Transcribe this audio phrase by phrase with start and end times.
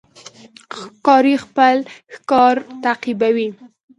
[0.79, 1.77] ښکاري خپل
[2.13, 3.47] ښکار تعقیبوي.